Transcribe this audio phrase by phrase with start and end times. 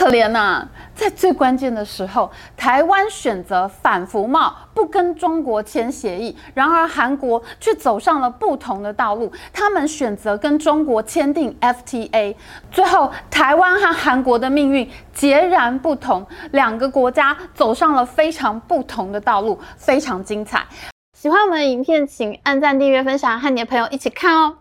[0.00, 0.68] 可怜呐、啊！
[0.94, 6.34] 在最关键的时候，台湾选择反服贸，不跟中国签协议。
[6.54, 12.34] 然而，韩国却走上了不同的道路，他们选择跟中国签订 FTA。
[12.70, 20.64] 最后，台湾和韩国的命运截然不同，两个国家走上了非常不同的道路，非常精彩。
[21.12, 24.56] 喜欢我们的影片，请按赞、订阅、分享，和你的朋友一起看哦。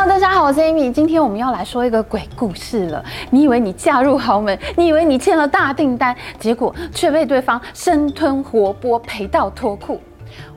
[0.00, 0.90] 大家好，我是 Amy。
[0.90, 3.04] 今天我们要来说一个鬼故事了。
[3.30, 10.00] 你以为你嫁入豪门，你以为你签了大订单，结果却被对方生吞活剥，赔到脱裤。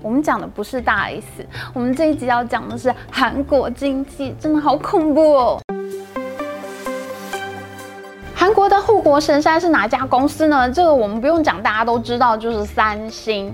[0.02, 1.24] 我们讲的不是大 S，
[1.74, 5.62] 我们这一集要讲的是韩国经济，真的好恐怖哦。
[8.34, 10.70] 韩国的护国神山是哪家公司呢？
[10.72, 13.54] 这个我们不用讲，大家都知道，就是三星。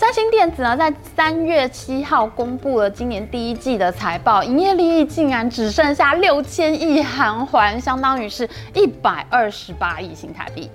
[0.00, 10.70] 三星电子呢，在三月七号公布了今年第一季的财报，营业利益竟然只剩下六千亿韩元，相当于是一百二十八亿新台币。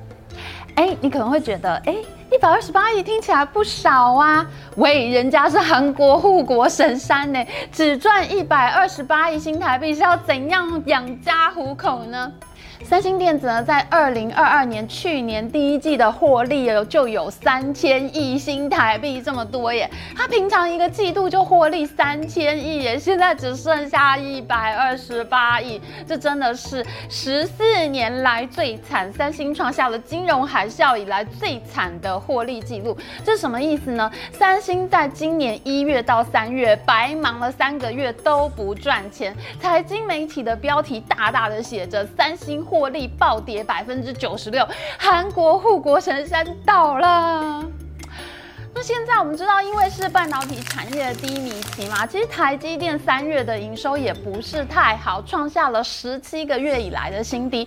[0.75, 1.95] 哎，你可能会觉得，哎，
[2.31, 4.45] 一百二十八亿听起来不少啊。
[4.75, 12.31] 喂，人家是韩国护国神山呢，只赚一百二十八亿新台币，是要怎样养家糊口呢？
[12.83, 32.95] 三星电子呢，在二零二二年去年第一季的获利有就有三千亿新台币这么多耶，它平常一个季度就获利三千亿耶，现在只剩下一百二十八亿，这真的是十四年来最惨，三星创下了金融海啸以来最惨的获利记录。
[33.23, 34.11] 这什么意思呢？
[34.33, 42.64] 三星在今年一月到三月白忙了三个月都不赚钱，财经媒体的标题大大的写着三星。
[42.65, 47.63] 获利暴跌百分之九十六，韩国护国神山倒了。
[48.77, 57.65] 那现在我们知道，因为是半导体产业的低迷期嘛，其实台积电三月的营收也不是太好，创下了十七个月以来的新低。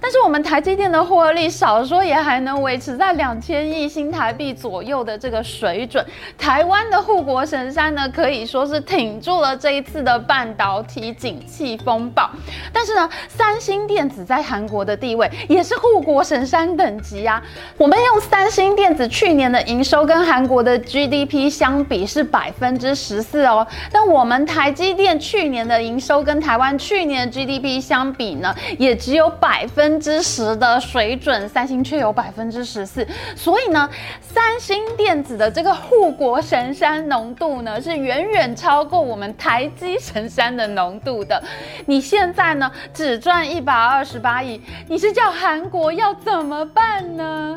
[0.00, 6.04] 但是我们台积电的获利少说也还能维持在两千亿新台币左右的这个水准。
[6.38, 12.30] 台湾的护国神山呢，可以说是挺住了这一次的半导体景气风暴。
[12.72, 17.42] 但是呢，三星电子在韩国的地位也是护国神山等级啊。
[17.76, 33.88] 我们用三星电子去年的营收跟韩国的 GDP 相比是百分之十四哦，但我们台积电去年的营收跟台湾去年的 GDP 相比呢，也只有百分之十的水准，三星却有百分之十四，所以呢，
[34.20, 41.42] 三星电子的这个护国神山浓度呢，是远远超过我们台积神山的浓度的。
[41.86, 47.54] 你现在呢，只赚一百二十八亿，你是叫韩国要怎么办呢？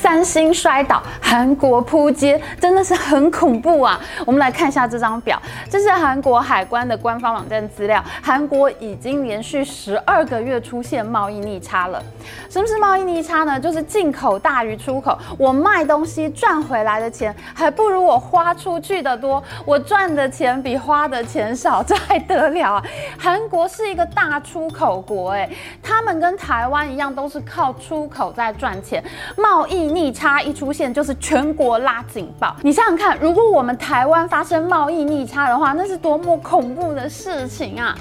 [0.00, 4.00] 三星摔倒，韩国扑街，真的是很恐怖啊！
[4.24, 8.02] 我们来看一下这张表，这是韩国海关的官方网站资料。
[8.22, 12.00] 韩国已经连续十二个月出现贸易逆差了。
[12.48, 13.58] 什么是贸易逆差呢？
[13.58, 22.82] 就是进口大于出口，我卖东西赚回来的钱还不如我花出去的多，我赚的钱比花的钱少，这还得了啊？
[23.18, 25.50] 韩国是一个大出口国，哎，
[25.82, 29.02] 他们跟台湾一样，都是靠出口在赚钱，
[29.36, 29.87] 贸易。
[29.88, 32.54] 逆差一出现，就是全国拉警报。
[32.62, 37.96] 你想想看，如果我们台湾发生贸易逆差的话，那是多么恐怖的事情啊！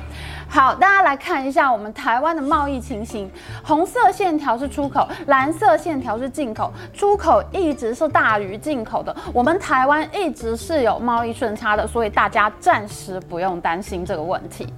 [0.50, 3.30] 好，大家来看一下我们台湾的贸易情形。
[3.64, 6.72] 红色线条是出口，蓝色线条是进口。
[6.94, 14.72] 出口一直是大于进口的，我们台湾一直是有贸易顺差的，所以大家暂时不用担心这个问题。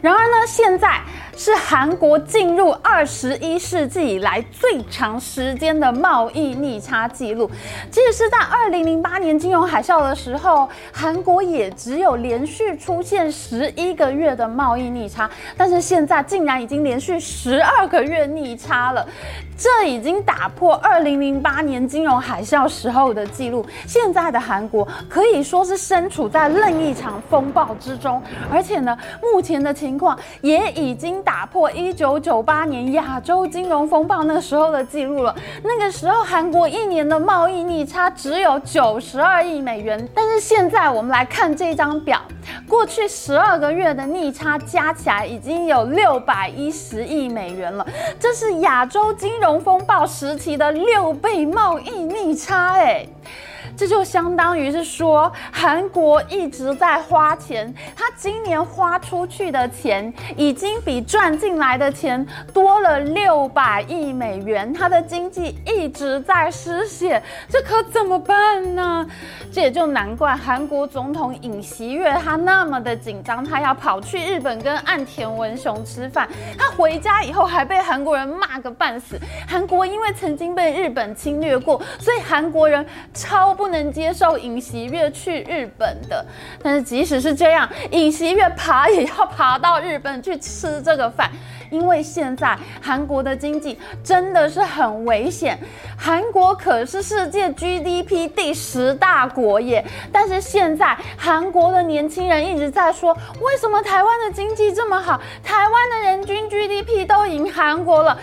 [0.00, 1.00] 然而呢，现在
[1.36, 7.48] 是韩国进入二十一世纪以来最长时间的贸易逆差记录。
[7.90, 19.06] 即使是在二零零八年金融海啸的时候，韩国也只有连续出现十一个月的贸易逆差，但是现在竟然已经连续十二个月逆差了。
[19.58, 23.64] 这已经打破二零零八年金融海啸时候的记录。
[23.86, 35.34] 现在的韩国可以说是身处在另一场风暴之中，而且呢，目前的情况也已经打破一九九八年亚洲金融风暴那个时候的记录了。
[35.64, 42.22] 那个时候，韩国一年的贸易逆差只有九十二亿美元，但是现在我们来看这张表，
[42.68, 47.84] 过去十二个月的逆差加起来已经有六百一十亿美元了，
[48.20, 53.04] 这是亚洲金融风暴时期的六倍贸易逆差，哎，
[53.76, 69.06] 这就相当于是说，韩国一直在花钱，他今年花出去的钱已经比赚进来的钱多了六百亿美元，他的经济一直在失血，这可怎么办呢？
[69.52, 79.18] 这也就难怪韩国总统尹锡悦他那么的紧张，他要跑去日本跟岸田文雄吃饭，他回家以后还被韩国人骂个半死。
[79.46, 86.24] 韩国因为曾经被日本侵略过，所以韩国人超不不能接受尹锡悦去日本的。
[86.62, 91.28] 但是即使是这样，尹锡悦爬也要爬到日本去吃这个饭，
[91.68, 95.58] 因为现在韩国的经济真的是很危险。
[95.98, 105.20] 韩国可是世界 GDP 第十大国耶，但是现在韩国的年轻人一直在说，为什么台湾的经济这么好？
[105.42, 108.16] 台湾的人均 GDP 都赢韩国了。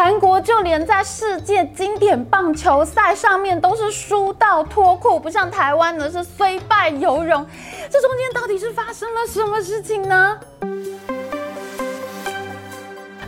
[0.00, 7.44] 韩国就连在世界经典棒球赛上面都是输到脱裤，不像台湾的是虽败犹荣。
[7.90, 10.38] 这中间到底是发生了什么事情呢？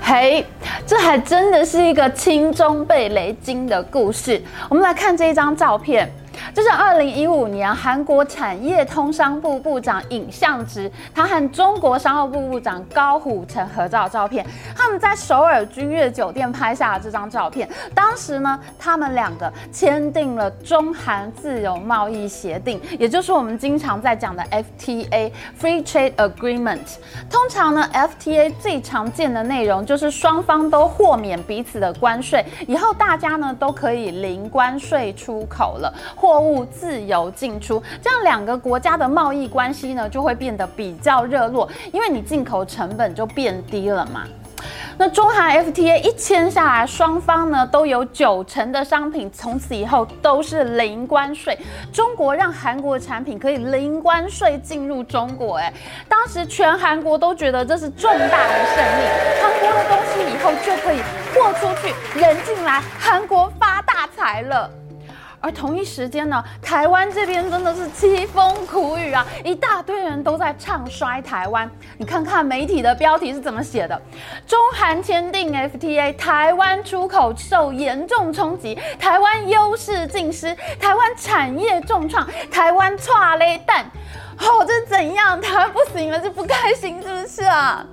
[0.00, 0.46] 嘿，
[0.86, 4.40] 这还真的是一个轻中被雷惊的故事。
[4.68, 6.08] 我们来看这一张照片。
[6.54, 14.44] 这是二零一五年韩国产业通商部部长尹相植，他和中国商务部部长高虎城合照照片。
[14.76, 17.68] 他们在首尔君悦酒店拍下了这张照片。
[17.94, 26.96] 当时呢，他们两个签订了中韩自由贸易协定，也就是我们经常在讲的 FTA（Free Trade Agreement）。
[27.30, 35.92] 通常呢，FTA 最常见的内容就是双方都豁免彼此的关税，以后大家呢都可以零关税出口了。
[36.30, 44.22] 货物自由进出，这样两个国家的贸易关系呢就会变得比较热络，因为你进口成本就变低了嘛。
[44.96, 51.58] 那中韩 FTA 一签下来，双方呢都有九成的商品从此以后都是零关税。
[51.92, 55.72] 中国让韩国的产品可以零关税进入中国，哎，
[56.08, 59.02] 当时全韩国都觉得这是重大的胜利，
[59.42, 61.00] 韩国的东西以后就可以
[61.34, 64.70] 货出去，人进来，韩国发大财了。
[65.40, 71.70] 而同一时间呢，台湾这边真的是凄风苦雨啊，一大堆人都在唱衰台湾。
[71.96, 74.00] 你看看媒体的标题是怎么写的：
[74.46, 83.76] 中韩签订 FTA，台湾出口受严重冲击，台湾优势尽失，台湾产业重创，台湾剉咧等。
[84.38, 85.40] 哦，这怎样？
[85.40, 87.84] 台 湾不行了，是不开心是不是啊？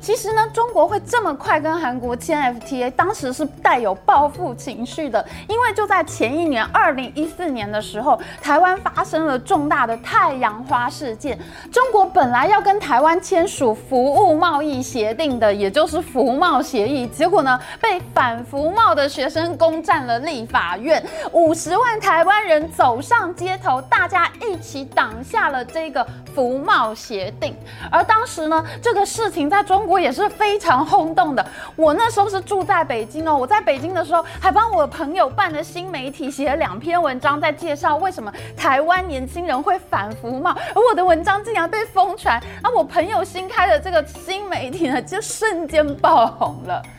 [0.00, 5.24] 其实呢，中国会这么快跟韩国签 FTA，当时是带有报复情绪的。
[5.48, 11.38] 因为就在前一年，二零一四年的时候，台湾发生了重大的太阳花事件。
[11.72, 27.54] 中国本来要跟台湾签署服务贸易协定的，也就是服贸协议，结果呢，被反服贸的学生攻占了立法院，五十万台湾人走上街头，大家一起挡下了这个服贸协定。
[27.90, 31.44] 而当时呢，这个事情在中我也是非常轰动的。
[31.74, 46.82] 我那时候是住在北京哦，我在北京的时候还帮我朋友办的新媒体写了两篇文章，在介绍为什么台湾年轻人会反服贸，而我的文章竟然被疯传，而我朋友新开的这个新媒体呢，就瞬间爆红了。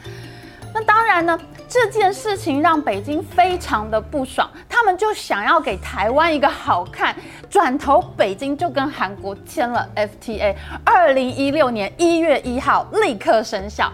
[0.72, 7.16] 那当然呢，这件事情让北京非常的不爽，他们就想要给台湾一个好看，
[7.50, 10.56] 转头北京就跟韩国签了 FTA，
[10.86, 13.92] 二零一六年一月一号立刻生效。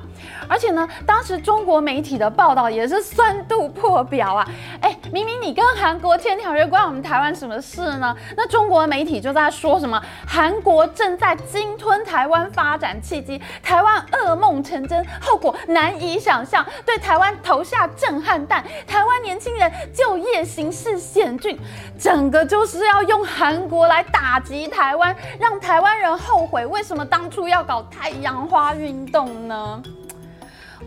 [0.48, 4.48] 而且呢，当时中国媒体的报道也是酸度破表啊！
[4.81, 8.16] 哎，明明你跟韩国签条约，关我们台湾什么事呢？
[8.38, 21.58] 那中国媒体就在说什么韩国正在鲸吞台湾发展契机，台湾噩梦成真，后果难以想象，对台湾投下震撼弹，台湾年轻人就业形势险峻，
[22.00, 29.82] 整个就是要用韩国来打击台湾，让台湾人后悔为什么当初要搞太阳花运动呢？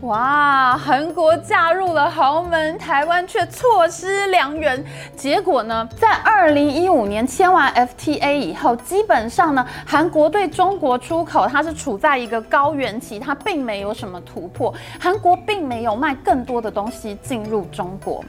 [0.01, 4.81] 哇，韩国嫁入了豪门，台湾却错失良缘。
[5.13, 14.73] 结果呢，在二零一五年签完 FTA 以后，基本上呢，韩国对中国出口它是处在一个高原期，它并没有什么突破。
[14.97, 18.23] 韩国并没有卖更多的东西进入中国。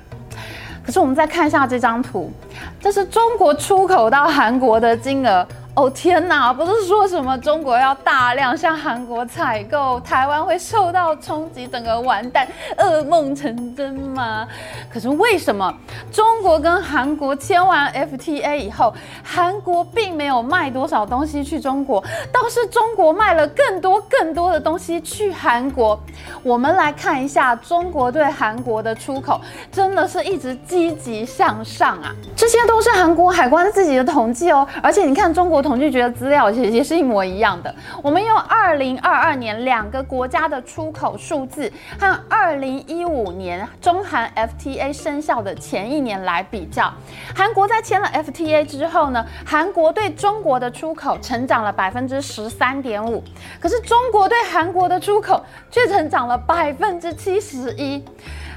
[0.84, 2.32] 可是我们再看一下这张图，
[2.80, 5.46] 这是中国出口到韩国的金额。
[5.76, 12.46] 哦天哪，不是说什么中国要大量向韩国采购，台湾会受到冲击，整个完蛋，
[12.76, 14.46] 噩梦成真吗？
[14.92, 15.72] 可是为什么
[16.10, 25.98] 中国跟韩国签完 FTA 以后，韩国并没有卖多少东西去中国，倒是中国卖了更多更多的东西去韩国？
[26.42, 32.12] 我们来看一下中国对韩国的出口，真的是一直积极向上啊！
[32.34, 35.59] 这些都是韩国海关自己的统计哦，而且你看中国。
[35.62, 37.74] 统计局的资料其实也是一模一样的。
[38.02, 46.92] 我们用二零二二年两个国家的出口数字和二零一五年中韩 FTA 生效的前一年来比较。
[47.34, 53.22] 韩国在签了 FTA 之后呢，韩国对中国的出口成长了百分之十三点五，
[53.60, 58.02] 可是中国对韩国的出口却成长了百分之七十一。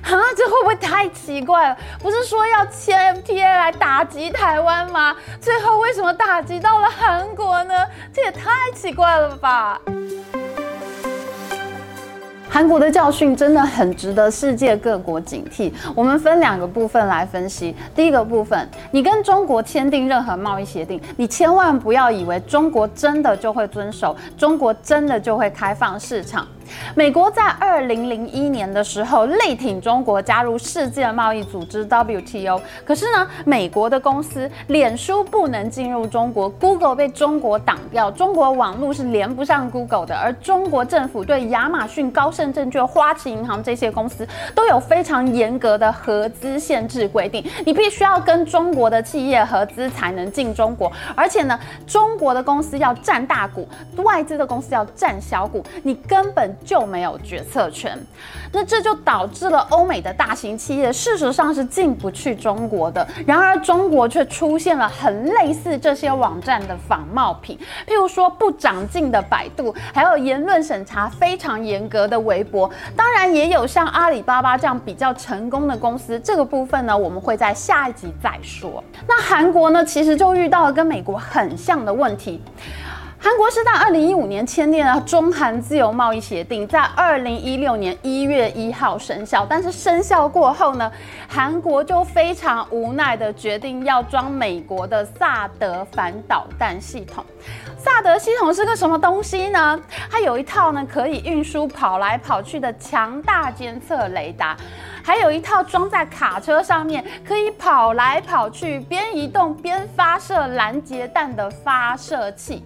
[0.04, 1.78] 啊，这会不会太奇怪了？
[2.00, 5.16] 不是说要签 FTA 来打击台湾吗？
[5.40, 7.74] 最后为什么打击到了韩国呢？
[8.14, 9.80] 这也太奇怪了吧！
[12.50, 15.74] 韩国的教训真的很值得世界各国警惕。
[15.96, 17.76] 我们分两个部分来分析。
[17.96, 26.48] 第一个部分，你跟中国签订任何贸易协定，你千万不要以为中国真的就会遵守，中国真的就会开放市场。
[26.96, 53.68] 美国在二零零一年的时候力挺中国加入世界贸易组织 WTO，可是呢，美国的公司脸书不能进入中国，Google 被中国挡掉，中国网络是连不上 Google 的，而中国政府对亚马逊、高盛证券、花旗银行这些公司都有非常严格的合资限制规定，你必须要跟中国的企业合资才能进中国，而且呢，中国的公司要占大股，
[53.98, 56.53] 外资的公司要占小股，你根本。
[56.64, 57.98] 就没有决策权，
[58.52, 63.08] 那这就导致了欧美的大型企业事实上是进不去中国的。
[63.26, 67.58] 然而，中国却出现了很类似这些网站的仿冒品，
[67.88, 72.70] 譬如说不长进的百度，还有言论审查非常严格的微博。
[72.96, 76.20] 当然，也有像阿里巴巴这样比较成功的公司。
[76.20, 78.84] 这个部分呢，我们会在下一集再说。
[79.08, 82.42] 那韩国呢，其实就遇到了跟美国很像的问题。
[83.24, 89.48] 韩国是在二零一五年签订了中韩自由贸易协定，在二零一六年一月一号生效。
[89.50, 90.92] 但是生效过后呢，
[91.26, 97.24] 韩国就非常无奈的决定要装美国的萨德反导弹系统。
[97.78, 99.80] 萨德系统是个什么东西呢？
[100.12, 104.58] 它有一套呢可以运输跑来跑去的强大监测雷达。
[105.04, 112.64] 还有一套装在卡车上面，可以跑来跑去，边移动边发射拦截弹的发射器。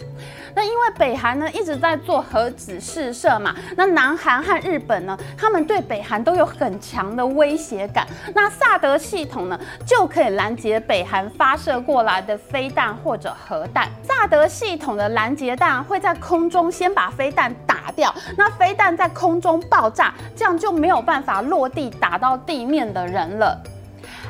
[0.56, 8.08] 那因为北韩呢一直在做核子试射嘛，那南韩和日本呢，他们对北韩都有很强的威胁感。
[8.34, 13.88] 那萨德系统呢就可以拦截北韩发射过来的飞弹或者核弹。
[14.03, 23.60] 萨德系统的拦截弹会在空中先把飞弹打掉，那飞弹在空中爆炸，这样就没有办法落地打到地面的人了。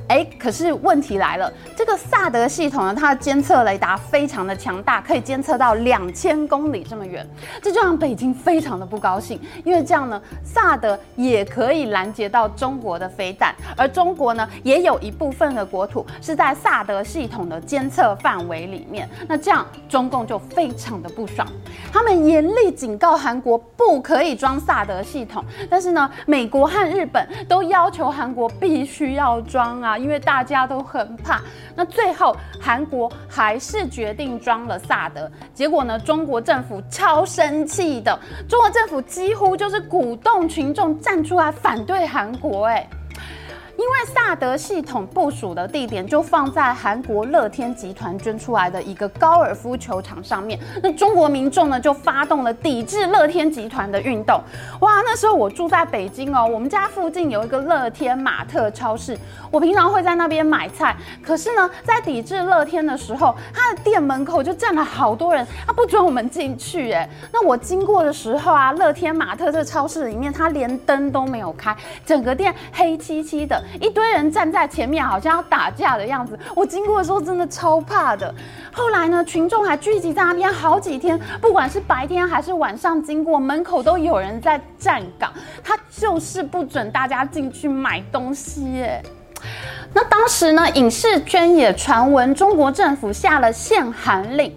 [0.07, 7.27] 哎，可是问题来了，这个萨德系统呢，它的监测雷达非常的强大，可以监测到两千公里这么远，
[7.61, 21.45] 这就让北京非常的不高兴，因为这样呢，萨德也可以拦截到中国的飞弹，而中国呢，也有一部分的国土是在萨德系统的监测范围里面，那这样中共就非常的不爽，
[21.91, 29.96] 他们严厉警告韩国不可以装萨德系统，但是呢，美国和日本都要求韩国必须要装啊。
[29.97, 31.41] 因为大家都很怕，
[31.75, 35.29] 那最后韩国还是决定装了萨德。
[35.53, 42.87] 结果呢，中国政府超生气的，中国政府几乎就是鼓动群众站出来反对韩国，哎。
[43.77, 54.41] 因为萨德系统部署的地点就放在韩国乐天集团捐出来的一个高尔夫球场上面，那中国民众呢就发动了抵制乐天集团的运动。
[54.81, 59.15] 哇，那时候我住在北京哦，我们家附近有一个乐天玛特超市，
[59.51, 60.98] 我平常会在那边买菜。
[61.22, 66.91] 可是呢，在抵制乐天的时候，他的店门口就站了好多人，他不准我们进去。
[66.93, 73.63] 哎，那我经过的时候啊，乐天玛特这超市里面，它连灯都没有开，整个店黑漆漆的。
[73.79, 76.38] 一堆人站在前面，好像要打架的样子。
[76.55, 78.33] 我经过的时候真的超怕的。
[78.71, 85.31] 后来呢，群众还聚集在那边好几天，不管是白天还是晚上经过，门口都有人在站岗。
[85.63, 89.03] 他就是不准大家进去买东西耶。
[89.93, 94.55] 那当时呢，影视圈也传闻中国政府下了限韩令。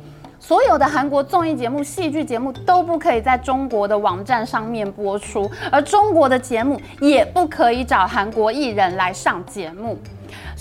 [0.50, 9.96] 所有的韩国综艺节目、戏剧节目都不可以在中国的网站上面播出，而中国的节目也不可以找韩国艺人来上节目。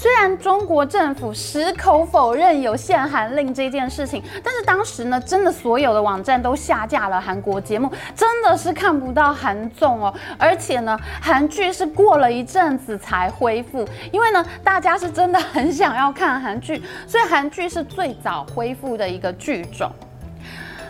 [0.02, 10.14] 虽然中国政府矢口否认有限韩令这件事情，但是当时呢，真的所有的网站都下架了韩国节目，真的是看不到韩综哦。
[10.38, 19.92] 而且呢，韩剧是过了一阵子才恢复，因为呢，大家是真的很想要看韩剧，所以韩剧是最早恢复的一个剧种。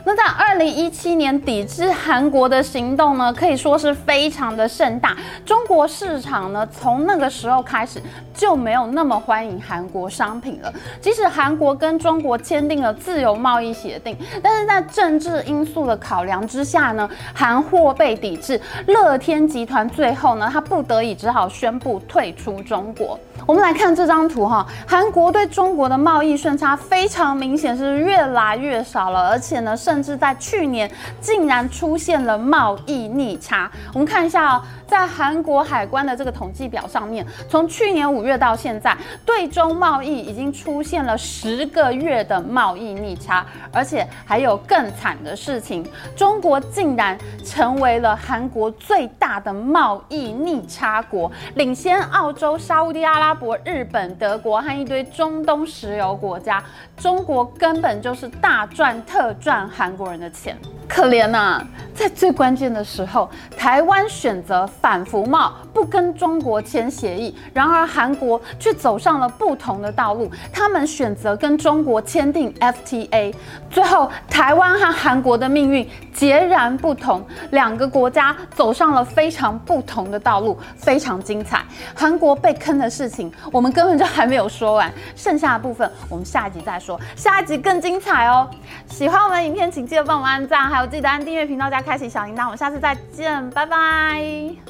[0.06, 5.16] 那在二零一七年抵制韩国的行动呢，可以说是非常的盛大。
[5.46, 8.02] 中国市场呢，从那个时候开始
[8.34, 10.74] 就没有那么欢迎韩国商品了。
[11.02, 18.60] 即使韩国跟中国签订了自由贸易协定，但是在政治因素的考量之下呢，韩货被抵制。
[18.88, 23.20] 乐天集团最后呢，他不得已只好宣布退出中国。
[23.50, 30.88] 我们来看这张图哈，韩国对中国的贸易顺差非常明显，是越来越少了，而且呢，甚至在去年
[31.20, 33.68] 竟然出现了贸易逆差。
[33.92, 47.16] 我们看一下哦，在韩国海关的这个统计表上面，从去年五月到现在，对中贸易已经出现了十个月的贸易逆差，而且还有更惨的事情，中国竟然
[47.46, 56.64] 成为了韩国最大的贸易逆差国，领先澳洲、沙乌地阿拉伯、日本、德国和一堆中东石油国家。
[56.98, 61.68] 中国根本就是大赚特赚韩国人的钱，可怜呐、啊！
[61.96, 67.36] 在最关键的时候，台湾选择反服贸，不跟中国签协议。
[67.54, 73.34] 然而，韩国却走上了不同的道路，他们选择跟中国签订 FTA。
[73.70, 81.64] 最后，台湾和韩国的命运截然不同，两个国家走上了非常不同的道路，非常精彩。
[81.96, 87.00] 韩国被坑的事情，我们根本就还没有说完，剩下的部分我们下一集再说。
[87.16, 88.50] 下一集更精彩哦！
[88.88, 92.46] 喜欢我们影片，请记得帮我们按赞，还有记得按订阅频道加开启小铃铛。
[92.46, 94.69] 我们下次再见，拜拜。